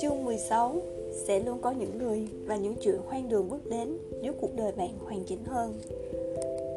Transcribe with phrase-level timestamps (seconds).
[0.00, 0.76] Chương 16
[1.12, 4.72] Sẽ luôn có những người và những chuyện hoang đường bước đến giúp cuộc đời
[4.76, 5.74] bạn hoàn chỉnh hơn.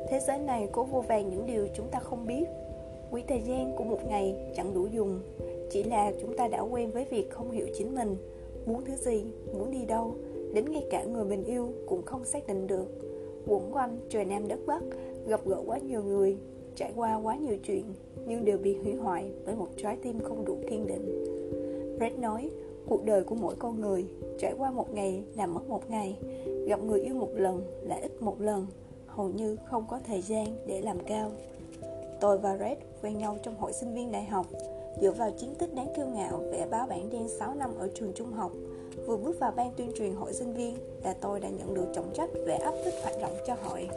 [0.09, 2.43] Thế giới này có vô vàng những điều chúng ta không biết.
[3.11, 5.19] Quỹ thời gian của một ngày chẳng đủ dùng
[5.71, 8.15] Chỉ là chúng ta đã quen với việc không hiểu chính mình
[8.65, 10.15] Muốn thứ gì, muốn đi đâu
[10.53, 12.85] Đến ngay cả người mình yêu cũng không xác định được.
[13.47, 14.83] Quẩn quanh trời Nam đất Bắc
[15.27, 16.37] Gặp gỡ quá nhiều người
[16.75, 17.93] Trải qua quá nhiều chuyện,
[18.27, 21.25] Nhưng đều bị hủy hoại bởi một trái tim không đủ kiên định.
[21.97, 22.49] Brett nói,
[22.87, 24.05] Cuộc đời của mỗi con người,
[24.39, 26.17] Trải qua một ngày là mất một ngày,
[26.67, 28.67] Gặp người yêu một lần là ít một lần,
[29.07, 31.31] Hầu như không có thời gian để làm cao.
[32.19, 34.45] Tôi và Red quen nhau trong hội sinh viên đại học,
[35.01, 38.13] Dựa vào chiến tích đáng kiêu ngạo vẽ báo bản đen 6 năm ở trường
[38.13, 38.51] trung học.
[39.07, 42.13] Vừa bước vào ban tuyên truyền hội sinh viên là tôi đã nhận được trọng
[42.13, 43.89] trách vẽ áp tích hoạt động cho hội.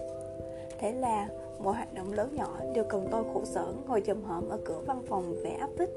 [0.78, 4.48] Thế là mọi hoạt động lớn nhỏ đều cần tôi khổ sở ngồi chầm hởm
[4.48, 5.90] ở cửa văn phòng vẽ áp tích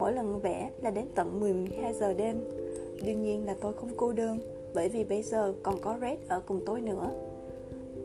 [0.00, 2.40] Mỗi lần vẽ là đến tận 12 giờ đêm.
[3.06, 4.38] Đương nhiên là tôi không cô đơn
[4.74, 7.10] Bởi vì bây giờ còn có Red ở cùng tôi nữa.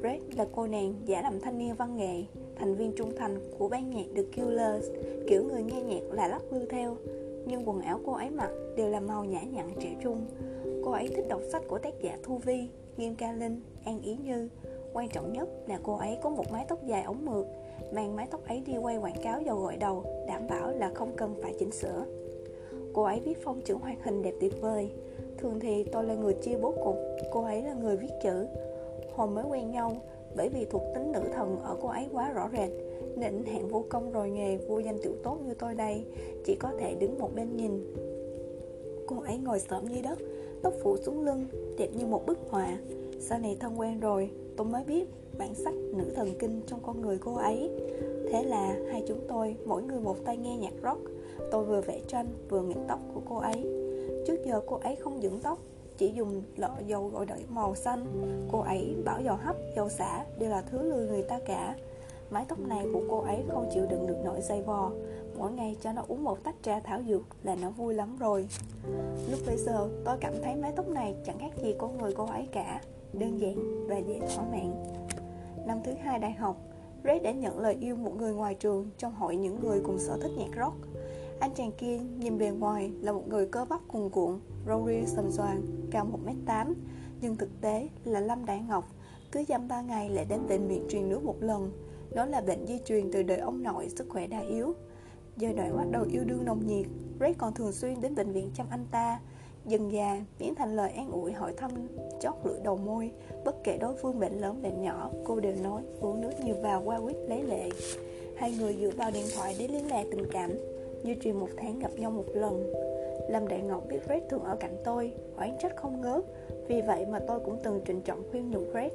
[0.03, 2.23] Red là cô nàng giả làm thanh niên văn nghệ
[2.55, 4.88] Thành viên trung thành của ban nhạc The Killers
[5.27, 6.97] Kiểu người nghe nhạc là lắc lư theo.
[7.45, 10.25] Nhưng quần áo cô ấy mặc đều là màu nhã nhặn trẻ trung.
[10.86, 14.17] Cô ấy thích đọc sách của tác giả Thu Vi, Nghiêm Ca Linh, An Ý
[14.23, 14.49] Như
[14.95, 17.47] Quan trọng nhất là cô ấy có một mái tóc dài ống mượt,
[17.91, 21.11] Mang mái tóc ấy đi quay quảng cáo dầu gội đầu, Đảm bảo là không
[21.15, 22.05] cần phải chỉnh sửa.
[22.93, 24.89] Cô ấy viết phong chữ hoạt hình đẹp tuyệt vời.
[25.37, 26.95] Thường thì tôi là người chia bố cục,
[27.31, 28.45] Cô ấy là người viết chữ.
[29.15, 29.97] Hồi mới quen nhau,
[30.35, 32.69] Bởi vì thuộc tính nữ thần ở cô ấy quá rõ rệt,
[33.15, 36.05] Nên hạng vô công rồi nghề Vô danh tiểu tốt như tôi đây,
[36.45, 37.93] Chỉ có thể đứng một bên nhìn.
[39.07, 40.19] Cô ấy ngồi xổm dưới đất,
[40.61, 41.45] Tóc phủ xuống lưng,
[41.77, 42.77] Đẹp như một bức họa.
[43.19, 45.06] Sau này thân quen rồi Tôi mới biết
[45.38, 47.70] bản sắc nữ thần kinh trong con người cô ấy.
[48.31, 51.02] Thế là hai chúng tôi mỗi người một tay nghe nhạc rock.
[51.52, 53.66] Tôi vừa vẽ tranh vừa nghịch tóc của cô ấy.
[54.28, 55.59] Trước giờ cô ấy không dưỡng tóc
[55.98, 58.05] Chỉ dùng lọ dầu gội đợi màu xanh.
[58.52, 61.76] Cô ấy bảo dầu hấp, dầu xả đều là thứ lừa người ta cả.
[62.30, 64.92] Mái tóc này của cô ấy không chịu đựng được nỗi dây vò.
[65.38, 68.48] Mỗi ngày cho nó uống một tách trà thảo dược là nó vui lắm rồi.
[69.32, 72.26] Lúc bây giờ tôi cảm thấy mái tóc này chẳng khác gì con người cô
[72.26, 72.82] ấy cả.
[73.20, 74.83] Đơn giản và dễ thỏa mãn
[75.67, 76.58] Năm thứ hai đại học
[77.05, 80.17] Red đã nhận lời yêu một người ngoài trường trong hội những người cùng sở
[80.21, 80.76] thích nhạc rock.
[81.39, 85.05] Anh chàng kia nhìn bề ngoài là một người cơ bắp cuồn cuộn, râu ria
[85.05, 85.61] sầm xoàn,
[85.92, 86.73] cao 1m8,
[87.21, 88.86] nhưng thực tế là Lâm Đại Ngọc,
[89.32, 91.71] cứ dăm ba ngày lại đến bệnh viện truyền nước một lần.
[92.15, 94.73] Đó là bệnh di truyền từ đời ông nội sức khỏe đa yếu.
[95.37, 96.86] Giai đoạn bắt đầu yêu đương nồng nhiệt,
[97.20, 99.20] Red còn thường xuyên đến bệnh viện chăm anh ta.
[99.67, 101.71] Dần già, biến thành lời an ủi hỏi thăm
[102.20, 103.11] chót lưỡi đầu môi.
[103.45, 106.81] Bất kể đối phương bệnh lớn bệnh nhỏ Cô đều nói uống nước nhiều vào
[106.86, 107.70] qua quýt lấy lệ.
[108.36, 110.52] Hai người dựa vào điện thoại để liên lạc tình cảm
[111.03, 112.71] như truyền một tháng gặp nhau một lần.
[113.30, 116.23] Lâm Đại Ngọc biết Red thường ở cạnh tôi Oán trách không ngớt.
[116.67, 118.92] Vì vậy mà tôi cũng từng trịnh trọng khuyên nhủ Red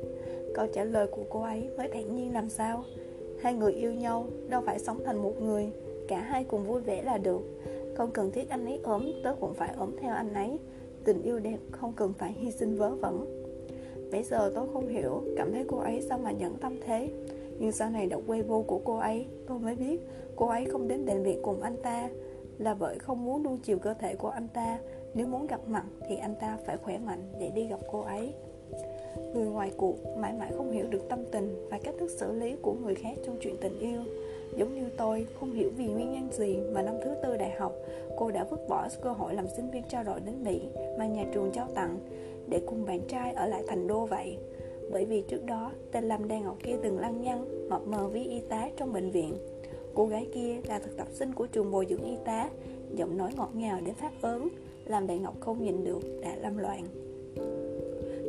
[0.55, 2.85] Câu trả lời của cô ấy mới thản nhiên làm sao?
[3.41, 5.73] Hai người yêu nhau Đâu phải sống thành một người.
[6.09, 7.41] Cả hai cùng vui vẻ là được.
[8.01, 10.59] Không cần thiết anh ấy ốm, Tớ cũng phải ốm theo anh ấy.
[11.05, 13.43] Tình yêu đẹp không cần phải hy sinh vớ vẩn.
[14.13, 17.11] Bây giờ tôi không hiểu Cảm thấy cô ấy sao mà nhẫn tâm thế.
[17.59, 20.01] Nhưng sau này đọc Weibo của cô ấy, Tôi mới biết
[20.37, 22.09] cô ấy không đến bệnh viện cùng anh ta.
[22.59, 24.79] Là bởi không muốn nuông chiều cơ thể của anh ta.
[25.15, 28.35] Nếu muốn gặp mặt thì anh ta phải khỏe mạnh để đi gặp cô ấy.
[29.35, 32.57] Người ngoài cuộc mãi mãi không hiểu được tâm tình Và cách thức xử lý
[32.63, 34.01] của người khác trong chuyện tình yêu.
[34.57, 37.73] Giống như tôi, không hiểu vì nguyên nhân gì mà năm thứ tư đại học,
[38.17, 40.61] cô đã vứt bỏ cơ hội làm sinh viên trao đổi đến Mỹ
[40.99, 41.99] mà nhà trường trao tặng
[42.49, 44.39] để cùng bạn trai ở lại thành đô vậy.
[44.93, 48.25] Bởi vì trước đó, tên Lâm đang ở kia từng lăng nhăng, mập mờ với
[48.25, 49.37] y tá trong bệnh viện.
[49.95, 52.51] Cô gái kia là thực tập sinh của trường bồi dưỡng y tá,
[52.95, 54.49] giọng nói ngọt ngào đến phát ớn,
[54.85, 56.85] làm bạn Ngọc không nhìn được, đã lâm loạn.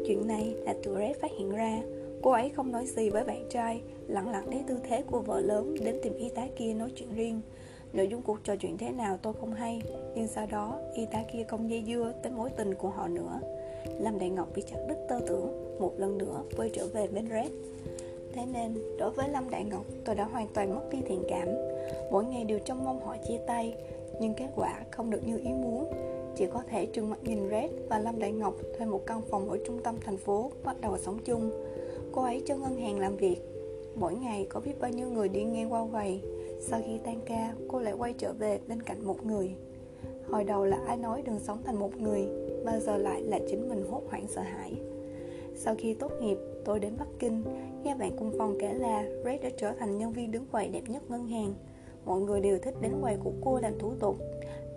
[0.07, 1.81] Chuyện này là tụi Red phát hiện ra
[2.23, 5.41] cô ấy không nói gì với bạn trai, lặng lặng lấy tư thế của vợ
[5.41, 7.41] lớn đến tìm y tá kia nói chuyện riêng.
[7.93, 9.81] Nội dung cuộc trò chuyện thế nào tôi không hay,
[10.15, 13.39] Nhưng sau đó, y tá kia không dây dưa tới mối tình của họ nữa.
[13.99, 17.29] Lâm Đại Ngọc bị chặt đứt tơ tưởng, Một lần nữa quay trở về bên
[17.29, 17.51] Red.
[18.33, 21.47] Thế nên, đối với Lâm Đại Ngọc, tôi đã hoàn toàn mất đi thiện cảm.
[22.11, 23.75] Mỗi ngày đều trông mong họ chia tay,
[24.19, 25.93] Nhưng kết quả không được như ý muốn.
[26.35, 29.49] Chỉ có thể trừng mặt nhìn Red và Lâm Đại Ngọc thuê một căn phòng
[29.49, 31.51] ở trung tâm thành phố Bắt đầu sống chung.
[32.11, 33.37] Cô ấy cho ngân hàng làm việc.
[33.95, 36.21] Mỗi ngày có biết bao nhiêu người đi ngang qua quầy.
[36.59, 39.55] Sau khi tan ca, cô lại quay trở về bên cạnh một người.
[40.29, 42.27] Hồi đầu là ai nói đừng sống thành một người
[42.65, 44.73] Bao giờ lại là chính mình hốt hoảng sợ hãi.
[45.55, 47.43] Sau khi tốt nghiệp, tôi đến Bắc Kinh.
[47.83, 50.83] Nghe bạn cùng phòng kể là Red đã trở thành nhân viên đứng quầy đẹp
[50.87, 51.53] nhất ngân hàng.
[52.05, 54.17] Mọi người đều thích đến quầy của cô làm thủ tục.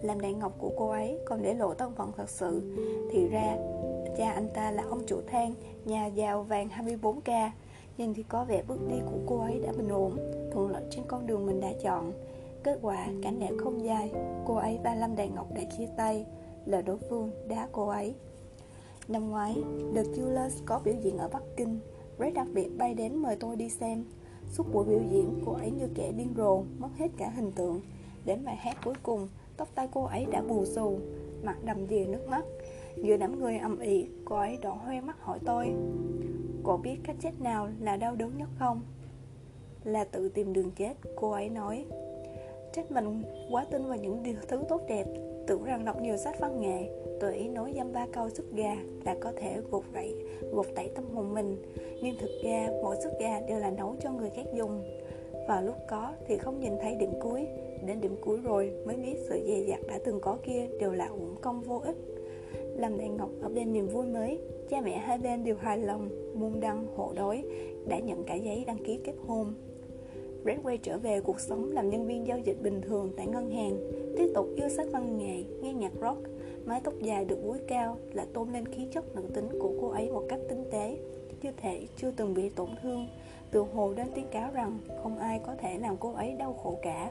[0.04, 2.62] Làm đạn ngọc của cô ấy còn để lộ thân phận thật sự.
[3.10, 3.56] Thì ra
[4.16, 5.54] cha anh ta là ông chủ than
[5.84, 7.50] Nhà giàu vàng 24k
[7.98, 10.16] Nhưng thì có vẻ bước đi của cô ấy đã bình ổn
[10.52, 12.12] Thuận lợi trên con đường mình đã chọn.
[12.62, 14.12] Kết quả cảnh đẹp không dài
[14.46, 16.26] Cô ấy và Lâm Đại Ngọc đã chia tay
[16.66, 18.14] Là đối phương đá cô ấy.
[19.08, 19.62] Năm ngoái,
[19.94, 21.78] The Killers có biểu diễn ở Bắc Kinh
[22.18, 24.04] Red đặc biệt bay đến mời tôi đi xem.
[24.50, 27.80] Suốt buổi biểu diễn, cô ấy như kẻ điên rồ, mất hết cả hình tượng.
[28.24, 30.98] Đến bài hát cuối cùng, tóc tai cô ấy đã bù xù
[31.42, 32.44] Mặt đầm đìa nước mắt.
[32.96, 35.72] Giữa đám người ầm ĩ, cô ấy đỏ hoe mắt hỏi tôi
[36.62, 38.80] Cô biết cách chết nào là đau đớn nhất không?
[39.84, 41.84] Là tự tìm đường chết, cô ấy nói.
[42.72, 45.04] Trách mình quá tin vào những điều thứ tốt đẹp
[45.46, 46.90] Tưởng rằng đọc nhiều sách văn nghệ
[47.20, 50.14] Tùy ý nói dăm ba câu sức gà Là có thể gột rẫy
[50.52, 51.56] gột tẩy tâm hồn mình.
[52.02, 54.84] Nhưng thực ra mỗi sức gà đều là nấu cho người khác dùng.
[55.48, 57.46] Và lúc có thì không nhìn thấy điểm cuối
[57.86, 61.06] Đến điểm cuối rồi mới biết sự dè dặt đã từng có kia Đều là
[61.06, 61.96] uổng công vô ích.
[62.76, 64.38] Làm Đại Ngọc ở bên niềm vui mới
[64.70, 67.42] Cha mẹ hai bên đều hài lòng Môn đăng hộ đối
[67.86, 69.54] Đã nhận cả giấy đăng ký kết hôn.
[70.42, 73.50] Brad quay trở về cuộc sống làm nhân viên giao dịch bình thường tại ngân
[73.50, 73.76] hàng
[74.16, 76.22] Tiếp tục yêu sách văn nghệ, nghe nhạc rock
[76.64, 79.88] Mái tóc dài được búi cao là tôn lên khí chất nữ tính của cô
[79.88, 80.98] ấy một cách tinh tế
[81.42, 83.06] Như thể chưa từng bị tổn thương.
[83.50, 86.78] Từ hồ đến tiếng cáo rằng không ai có thể làm cô ấy đau khổ
[86.82, 87.10] cả.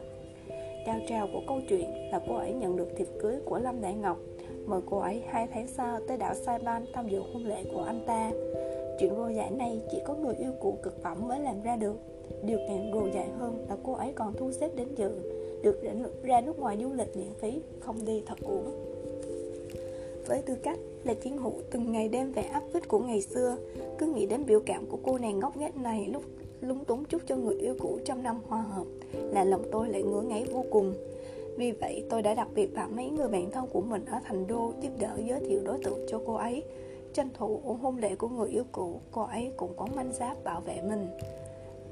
[0.86, 3.94] Cao trào của câu chuyện là cô ấy nhận được thiệp cưới của Lâm Đại
[3.94, 4.18] Ngọc.
[4.66, 8.04] Mời cô ấy hai tháng sau tới đảo Saipan tham dự hôn lễ của anh
[8.08, 8.32] ta.
[9.00, 11.96] Chuyện rô giải này chỉ có người yêu cũ cực phẩm mới làm ra được.
[12.44, 15.12] Điều càng rồ dại hơn là cô ấy còn thu xếp đến dự
[15.64, 15.82] Được
[16.24, 18.72] ra nước ngoài du lịch miễn phí, Không đi thật uổng.
[20.28, 23.58] Với tư cách là chiến hữu từng ngày đêm vẻ áp vít của ngày xưa,
[23.98, 26.24] Cứ nghĩ đến biểu cảm của cô nàng ngốc nghếch này lúc
[26.64, 30.04] lúng túng chút cho người yêu cũ trong năm hòa hợp Là lòng tôi lại
[30.04, 30.94] ngứa ngáy vô cùng.
[31.58, 34.48] Vì vậy tôi đã đặc biệt bảo mấy người bạn thân của mình ở thành
[34.48, 36.64] đô giúp đỡ giới thiệu đối tượng cho cô ấy.
[37.14, 40.62] Tranh thủ hôn lễ của người yêu cũ, cô ấy cũng có manh giáp bảo
[40.62, 41.08] vệ mình.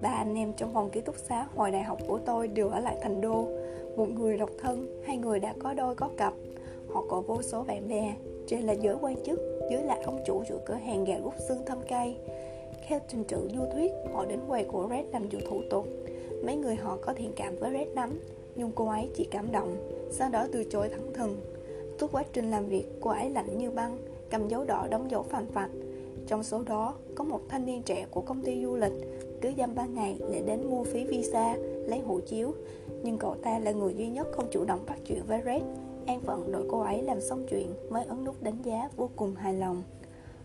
[0.01, 2.79] Ba anh em trong phòng ký túc xá hồi đại học của tôi đều ở
[2.79, 3.47] lại thành đô.
[3.95, 6.33] Một người độc thân, hai người đã có đôi có cặp.
[6.89, 8.15] Họ có vô số bạn bè
[8.47, 9.39] Trên là giới quan chức,
[9.71, 12.15] dưới là ông chủ chủ cửa hàng gà rút xương thâm cây
[12.91, 15.87] theo trình tự du thuyết, họ đến quầy của Red làm vụ thủ tục
[16.43, 18.19] Mấy người họ có thiện cảm với Red lắm
[18.55, 19.75] Nhưng cô ấy chỉ cảm động
[20.09, 21.37] Sau đó từ chối thẳng thừng
[21.99, 23.97] Suốt quá trình làm việc, cô ấy lạnh như băng
[24.29, 25.69] Cầm dấu đỏ đóng dấu phàn phạch
[26.27, 28.93] Trong số đó, có một thanh niên trẻ của công ty du lịch
[29.41, 31.55] cứ dăm ba ngày để đến mua phí visa,
[31.87, 32.53] lấy hộ chiếu.
[33.03, 35.61] Nhưng cậu ta là người duy nhất không chủ động bắt chuyện với Red.
[36.05, 39.35] An phận đợi cô ấy làm xong chuyện mới ấn nút đánh giá vô cùng
[39.35, 39.83] hài lòng.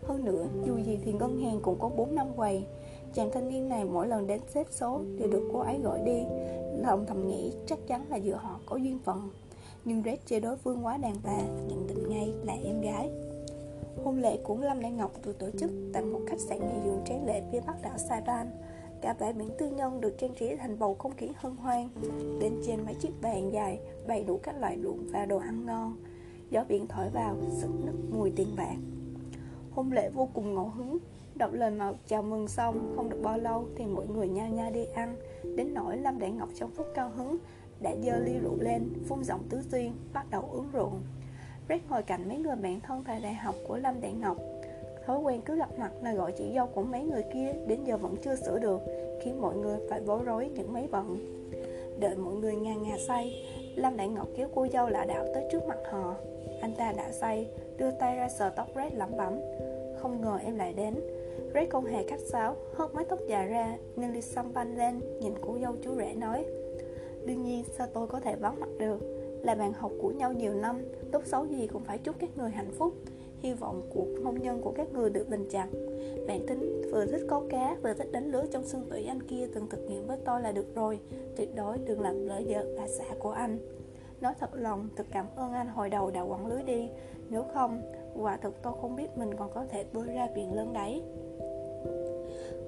[0.07, 2.65] Hơn nữa, dù gì thì ngân hàng cũng có 4 năm quầy.
[3.13, 6.23] Chàng thanh niên này mỗi lần đến xếp số đều được cô ấy gọi đi.
[6.77, 9.29] Lòng thầm nghĩ chắc chắn là giữa họ có duyên phận.
[9.85, 11.37] Nhưng Red chơi đối phương quá đàn bà,
[11.67, 13.09] nhận định ngay là em gái.
[14.03, 17.05] Hôn lễ của Lâm Đại Ngọc được tổ chức tại một khách sạn nghỉ dưỡng
[17.05, 18.47] tráng lệ phía bắc đảo Saipan.
[19.01, 21.89] Cả bãi biển tư nhân được trang trí thành bầu không khí hân hoan
[22.39, 25.95] Bên trên mấy chiếc bàn dài bày đủ các loại rượu và đồ ăn ngon
[26.49, 28.75] Gió biển thổi vào, sức nức mùi tiền bạc
[29.77, 30.97] Hôn lễ vô cùng ngẫu hứng.
[31.35, 34.71] Đọc lời màu chào mừng xong, Không được bao lâu thì mọi người nhao nhao
[34.71, 35.15] đi ăn.
[35.55, 37.37] Đến nỗi Lâm Đại Ngọc trong phút cao hứng,
[37.79, 40.91] Đã dơ ly rượu lên, Phun giọng tứ duyên Bắt đầu uống rượu.
[41.69, 44.37] Red ngồi cạnh mấy người bạn thân tại đại học của Lâm Đại Ngọc.
[45.05, 47.97] Thói quen cứ gặp mặt là gọi chị dâu của mấy người kia, Đến giờ
[47.97, 48.81] vẫn chưa sửa được,
[49.21, 51.17] Khiến mọi người phải bối rối những mấy bận.
[51.99, 55.43] Đợi mọi người ngà ngà say, Lâm Đại Ngọc kéo cô dâu lạ đạo tới
[55.51, 56.15] trước mặt họ.
[56.61, 59.33] Anh ta đã say, Đưa tay ra sờ tóc Red lẩm bẩm.
[60.07, 60.95] Không ngờ em lại đến.
[61.53, 64.99] Red không hề khách sáo Hớt mái tóc dài ra Nên ly xăm banh lên
[65.21, 66.45] Nhìn cô dâu chú rể nói
[67.25, 68.99] Đương nhiên sao tôi có thể vắng mặt được?
[69.43, 72.49] Là bạn học của nhau nhiều năm Tốt xấu gì cũng phải chúc các người
[72.49, 72.93] hạnh phúc.
[73.39, 75.67] Hy vọng cuộc hôn nhân của các người được bình chặt.
[76.27, 79.47] Bạn tính vừa thích câu cá vừa thích đánh lưới trong xương tủy anh kia
[79.53, 80.99] từng thực nghiệm với tôi là được rồi.
[81.35, 83.57] Tuyệt đối đừng làm lỡ vợ bà xã của anh.
[84.21, 86.89] Nói thật lòng, thật cảm ơn anh hồi đầu đã quẳng lưới đi.
[87.29, 87.81] Nếu không,
[88.21, 91.01] quả thực tôi không biết mình còn có thể bơi ra biển lớn đấy.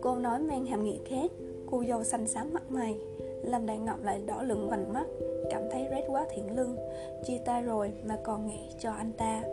[0.01, 1.31] Cô nói mang hàm nghĩa khác,
[1.71, 2.97] Cô dâu xanh xám mặt mày
[3.43, 5.05] Lâm Đại Ngọc lại đỏ lửng vành mắt,
[5.49, 6.75] Cảm thấy rét quá thiện lưng,
[7.25, 9.43] Chia tay rồi mà còn nghĩ cho anh ta.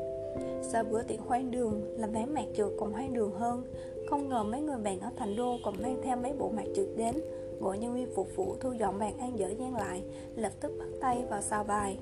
[0.62, 3.62] Sau bữa tiệc hoang đường, Làm bán mạc trượt còn hoang đường hơn,
[4.11, 6.88] Không ngờ mấy người bạn ở thành đô Còn mang theo mấy bộ mạc trượt
[6.97, 7.15] đến.
[7.61, 10.03] Gọi nhân viên phục vụ thu dọn bàn ăn dở dang lại,
[10.37, 11.99] Lập tức bắt tay vào sao bài.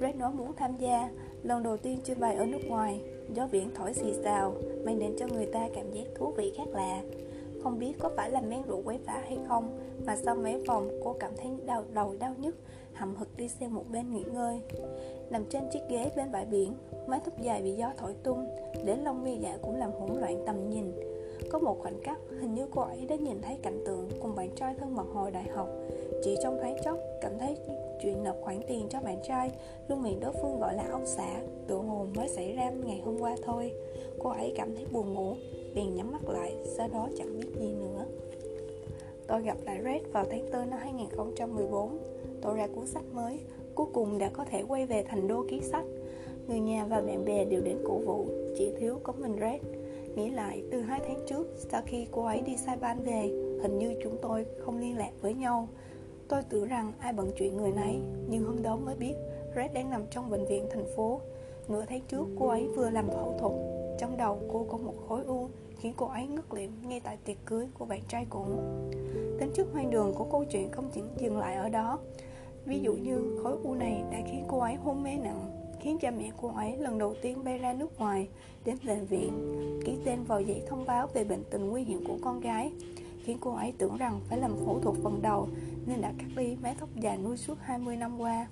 [0.00, 1.10] Red nói muốn tham gia,
[1.42, 3.00] Lần đầu tiên chơi bài ở nước ngoài.
[3.34, 6.68] Gió biển thổi xì xào, Mang đến cho người ta cảm giác thú vị khác
[6.72, 7.02] lạ.
[7.62, 10.88] Không biết có phải là men rượu quấy phá hay không, Mà sau mấy vòng
[11.04, 12.56] cô cảm thấy đau đầu đau nhức
[12.92, 14.60] Hầm hực đi sang một bên nghỉ ngơi.
[15.30, 16.74] Nằm trên chiếc ghế bên bãi biển,
[17.06, 18.46] Mái tóc dài bị gió thổi tung
[18.84, 20.92] Đến lông mi dạ cũng làm hỗn loạn tầm nhìn.
[21.50, 24.50] Có một khoảnh khắc, Hình như cô ấy đã nhìn thấy cảnh tượng Cùng bạn
[24.56, 25.68] trai thân mật hồi đại học.
[26.24, 27.56] Chỉ trong thoáng chốc, cảm thấy
[28.02, 29.50] chuyện nộp khoản tiền cho bạn trai
[29.88, 33.18] Luôn miệng đối phương gọi là ông xã, Tự hồ mới xảy ra ngày hôm
[33.20, 33.72] qua thôi.
[34.18, 35.34] Cô ấy cảm thấy buồn ngủ,
[35.74, 38.06] liền nhắm mắt lại, Sau đó chẳng biết gì nữa.
[39.26, 41.98] Tôi gặp lại Red vào tháng 4 năm 2014
[42.42, 43.38] Tôi ra cuốn sách mới,
[43.74, 45.84] Cuối cùng đã có thể quay về thành đô ký sách.
[46.48, 49.60] Người nhà và bạn bè đều đến cổ vũ, Chỉ thiếu có mình Red.
[50.16, 53.20] Nghĩ lại, từ hai tháng trước, Sau khi cô ấy đi Saipan về,
[53.62, 55.68] Hình như chúng tôi không liên lạc với nhau.
[56.28, 59.14] Tôi tưởng rằng ai bận chuyện người nấy, Nhưng hôm đó mới biết
[59.56, 61.20] Red đang nằm trong bệnh viện thành phố.
[61.68, 63.52] Nửa tháng trước, cô ấy vừa làm phẫu thuật.
[63.98, 67.36] Trong đầu cô có một khối u, Khiến cô ấy ngất liệm ngay tại tiệc
[67.46, 68.44] cưới của bạn trai cũ.
[69.40, 71.98] Tính chất hoang đường của câu chuyện không chỉ dừng lại ở đó.
[72.64, 75.61] Ví dụ như khối u này đã khiến cô ấy hôn mê nặng.
[75.82, 78.28] Khiến cha mẹ cô ấy lần đầu tiên bay ra nước ngoài
[78.64, 79.32] Đến bệnh viện
[79.84, 82.72] Ký tên vào giấy thông báo về bệnh tình nguy hiểm của con gái.
[83.24, 85.48] Khiến cô ấy tưởng rằng phải làm phẫu thuật phần đầu
[85.86, 88.46] Nên đã cắt đi mái tóc dài nuôi suốt 20 năm qua.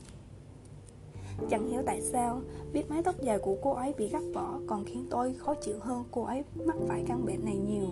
[1.50, 2.40] Chẳng hiểu tại sao
[2.72, 5.76] Biết mái tóc dài của cô ấy bị gắt bỏ Còn khiến tôi khó chịu
[5.80, 7.88] hơn cô ấy mắc phải căn bệnh này nhiều.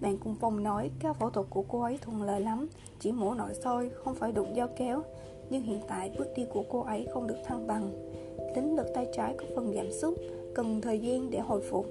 [0.00, 2.68] Bạn cùng phòng nói các phẫu thuật của cô ấy thuận lợi lắm
[3.00, 5.02] Chỉ mổ nội soi, không phải đụng dao kéo.
[5.50, 8.09] Nhưng hiện tại bước đi của cô ấy không được thăng bằng.
[8.54, 10.14] Tính lực tay trái có phần giảm sút,
[10.54, 11.86] Cần thời gian để hồi phục.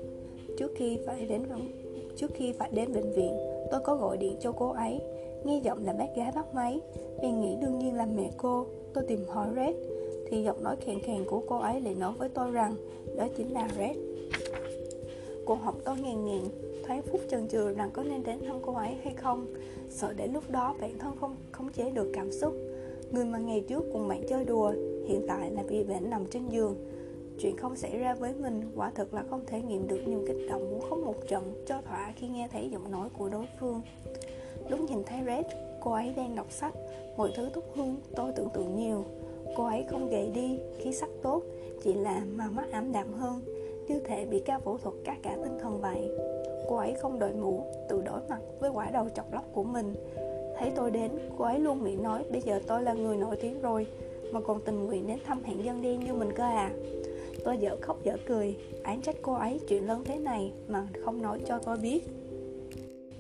[0.58, 1.44] Trước khi phải đến
[2.16, 3.38] trước khi phải đến bệnh viện,
[3.72, 5.00] Tôi có gọi điện cho cô ấy.
[5.44, 6.80] Nghe giọng là bác gái bắt máy
[7.22, 8.66] Bèn nghĩ đương nhiên là mẹ cô.
[8.94, 9.76] Tôi tìm hỏi Red,
[10.28, 12.76] Thì giọng nói khàn khàn của cô ấy lại nói với tôi rằng
[13.18, 13.98] Đó chính là Red.
[15.46, 16.42] Cô học tôi ngàn ngàn,
[16.86, 19.48] thoáng phút chần chừ rằng có nên đến thăm cô ấy hay không.
[19.90, 22.54] Sợ để lúc đó bản thân không khống chế được cảm xúc
[23.12, 24.74] người mà ngày trước cùng bạn chơi đùa,
[25.06, 26.76] hiện tại là bị bệnh nằm trên giường.
[27.40, 30.50] Chuyện không xảy ra với mình quả thực là không thể nghiệm được niềm kích
[30.50, 33.82] động muốn khóc một trận cho thỏa khi nghe thấy giọng nói của đối phương.
[34.70, 35.46] Lúc nhìn thấy red,
[35.82, 36.74] cô ấy đang đọc sách.
[37.18, 39.04] Mọi thứ tốt hơn tôi tưởng tượng nhiều.
[39.58, 41.44] Cô ấy không gầy đi, khí sắc tốt,
[41.84, 43.42] chỉ là mà mắt ảm đạm hơn.
[43.88, 46.10] Như thể bị ca phẫu thuật cắt cả tinh thần vậy.
[46.70, 49.96] Cô ấy không đội mũ, tự đối mặt với quả đầu chọc lóc của mình
[50.60, 53.62] thấy tôi đến, cô ấy luôn miệng nói, bây giờ tôi là người nổi tiếng
[53.62, 53.88] rồi,
[54.32, 56.72] mà còn tình nguyện đến thăm hạng dân đen như mình cơ à.
[57.46, 61.22] Tôi dở khóc dở cười án trách cô ấy chuyện lớn thế này mà không
[61.22, 62.08] nói cho tôi biết.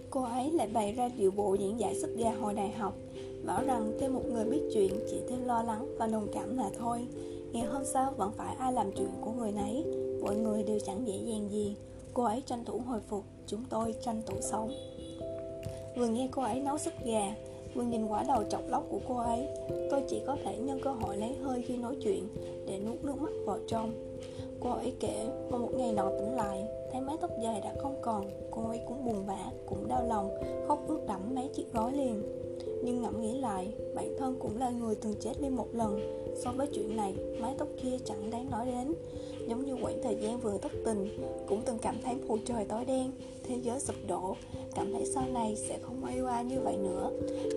[0.09, 2.93] Cô ấy lại bày ra điệu bộ diễn giải sức gà hồi đại học,
[3.45, 6.69] bảo rằng thêm một người biết chuyện chỉ thêm lo lắng và đồng cảm là
[6.79, 7.07] thôi.
[7.51, 9.85] Ngày hôm sau vẫn phải ai làm chuyện của người nấy,
[10.21, 11.75] mọi người đều chẳng dễ dàng gì.
[12.13, 14.71] Cô ấy tranh thủ hồi phục, chúng tôi tranh thủ sống
[15.99, 17.35] vừa nghe cô ấy nấu súp gà,
[17.75, 19.47] vừa nhìn quả đầu chọc lóc của cô ấy,
[19.91, 22.27] tôi chỉ có thể nhân cơ hội lấy hơi khi nói chuyện
[22.65, 23.91] để nuốt nước mắt vào trong.
[24.59, 27.95] Cô ấy kể vào một ngày nọ tỉnh lại, thấy mái tóc dài đã không
[28.01, 30.29] còn, cô ấy cũng buồn bã, cũng đau lòng,
[30.67, 32.23] khóc ướt đẫm mấy chiếc gói liền.
[32.83, 36.51] Nhưng ngẫm nghĩ lại, bản thân cũng là người từng chết đi một lần so
[36.51, 38.93] với chuyện này, mái tóc kia chẳng đáng nói đến.
[39.47, 41.07] Giống như quãng thời gian vừa thất tình,
[41.47, 43.11] cũng từng cảm thấy bầu trời tối đen,
[43.43, 44.35] thế giới sụp đổ.
[44.75, 47.11] Cảm thấy sau này sẽ không quay qua như vậy nữa.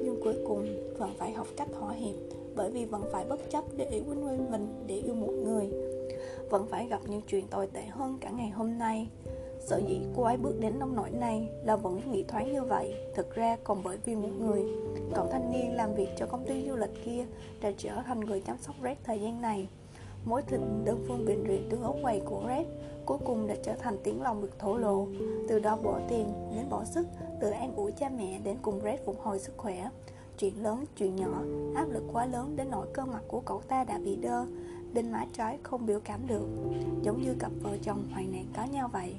[0.05, 2.15] Nhưng cuối cùng, vẫn phải học cách thỏa hiệp,
[2.57, 5.69] bởi vì vẫn phải bất chấp để yêu quên mình, để yêu một người.
[6.51, 9.09] Vẫn phải gặp những chuyện tồi tệ hơn cả ngày hôm nay.
[9.67, 12.95] Sở dĩ cô ấy bước đến nông nỗi này là vẫn nghĩ thoáng như vậy.
[13.15, 14.63] Thực ra còn bởi vì một người
[15.15, 17.27] Cậu thanh niên làm việc cho công ty du lịch kia
[17.61, 19.69] Đã trở thành người chăm sóc Red thời gian này.
[20.25, 22.67] Mối thịnh đơn phương bệnh viện tương ở quầy của Red
[23.07, 25.07] Cuối cùng đã trở thành tiếng lòng được thổ lộ.
[25.49, 27.07] Từ đó bỏ tiền đến bỏ sức
[27.41, 29.89] Từ an ủi cha mẹ đến cùng Red phục hồi sức khỏe.
[30.39, 31.43] Chuyện lớn, chuyện nhỏ
[31.75, 34.45] Áp lực quá lớn đến nỗi cơ mặt của cậu ta đã bị đơ
[34.95, 36.47] đinh má trái không biểu cảm được
[37.03, 39.15] Giống như cặp vợ chồng hoạn nạn có nhau vậy.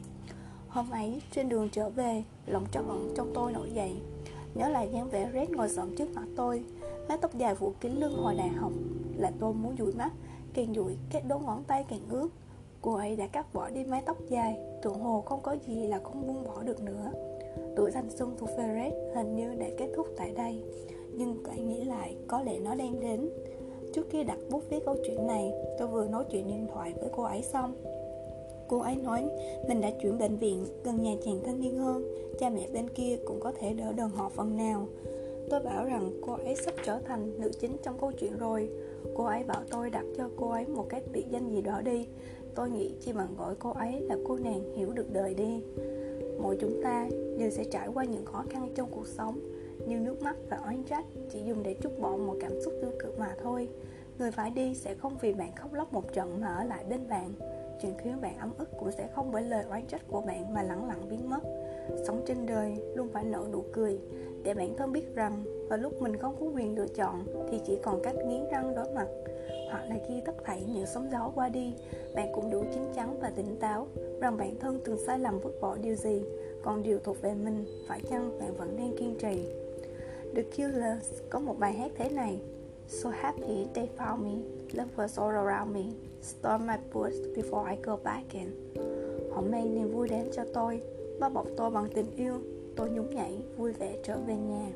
[0.67, 3.95] Hôm ấy, trên đường trở về, lòng trắc ẩn trong tôi nổi dậy.
[4.55, 6.63] Nhớ lại dáng vẻ Red ngồi xổm trước mặt tôi
[7.07, 8.71] Mái tóc dài phủ kín lưng hồi đại học.
[9.17, 10.11] Là tôi muốn dụi mắt
[10.53, 12.29] Càng dụi, các đốt ngón tay càng ướt.
[12.81, 15.99] Cô ấy đã cắt bỏ đi mái tóc dài Tưởng hồ không có gì là
[16.03, 17.11] không buông bỏ được nữa.
[17.75, 20.63] Tuổi thanh xuân thuộc về hình như đã kết thúc tại đây
[21.13, 23.29] Nhưng tôi nghĩ lại có lẽ nó đang đến.
[23.93, 27.09] Trước khi đặt bút viết câu chuyện này, Tôi vừa nói chuyện điện thoại với
[27.15, 27.73] cô ấy xong.
[28.67, 29.29] Cô ấy nói
[29.67, 32.15] mình đã chuyển bệnh viện, gần nhà chàng thanh niên hơn.
[32.39, 34.87] Cha mẹ bên kia cũng có thể đỡ đần họ phần nào.
[35.49, 38.69] Tôi bảo rằng cô ấy sắp trở thành nữ chính trong câu chuyện rồi.
[39.15, 42.07] Cô ấy bảo tôi đặt cho cô ấy một cái biệt danh gì đó đi.
[42.55, 45.61] Tôi nghĩ chỉ bằng gọi cô ấy là cô nàng hiểu được đời đi.
[46.41, 49.39] Mỗi chúng ta đều sẽ trải qua những khó khăn trong cuộc sống.
[49.87, 52.91] Nhưng nước mắt và oán trách chỉ dùng để trút bỏ một cảm xúc tiêu
[52.99, 53.69] cực mà thôi.
[54.19, 57.09] Người phải đi sẽ không vì bạn khóc lóc một trận mà ở lại bên
[57.09, 57.33] bạn.
[57.81, 60.63] Chuyện khiến bạn ấm ức cũng sẽ không bởi lời oán trách của bạn mà
[60.63, 61.43] lẳng lặng biến mất.
[62.07, 63.99] Sống trên đời luôn phải nở nụ cười.
[64.43, 67.77] Để bản thân biết rằng Vào lúc mình không có quyền lựa chọn Thì chỉ
[67.83, 69.07] còn cách nghiến răng đối mặt.
[69.69, 71.73] Hoặc là khi tất thảy những sóng gió qua đi,
[72.15, 73.87] Bạn cũng đủ chín chắn và tỉnh táo
[74.19, 76.23] Rằng bản thân từng sai lầm vứt bỏ điều gì.
[76.63, 79.62] Còn điều thuộc về mình, Phải chăng bạn vẫn đang kiên trì?
[80.35, 82.39] The Killers có một bài hát thế này.
[82.87, 84.43] So happy they found me.
[84.73, 85.83] Love was all around me.
[86.21, 88.73] Storm my boots before I go back in.
[89.31, 90.81] Họ mang niềm vui đến cho tôi.
[91.19, 92.33] Bao bọc tôi bằng tình yêu.
[92.75, 94.69] Tôi nhún nhảy, vui vẻ trở về nhà.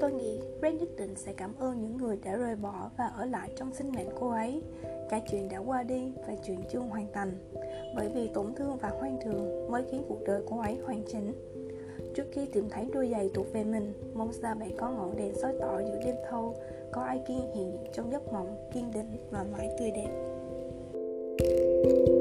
[0.00, 3.24] Tôi nghĩ Red nhất định sẽ cảm ơn những người đã rời bỏ và ở
[3.24, 4.62] lại trong sinh mệnh cô ấy.
[5.10, 7.32] Cả chuyện đã qua đi và chuyện chưa hoàn thành.
[7.96, 11.32] Bởi vì tổn thương và hoang thường mới khiến cuộc đời cô ấy hoàn chỉnh
[12.18, 15.34] trước khi tìm thấy đôi giày thuộc về mình, mong sao bạn có ngọn đèn
[15.34, 16.56] soi tỏ giữa đêm thâu,
[16.92, 20.10] có ai kiên hiện trong giấc mộng, kiên định và mãi tươi đẹp.
[21.38, 22.17] thank you